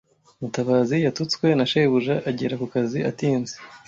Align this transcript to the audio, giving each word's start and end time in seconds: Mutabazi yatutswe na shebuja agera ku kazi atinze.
Mutabazi 0.41 0.95
yatutswe 1.05 1.45
na 1.57 1.65
shebuja 1.71 2.15
agera 2.29 2.53
ku 2.61 2.65
kazi 2.73 2.99
atinze. 3.09 3.55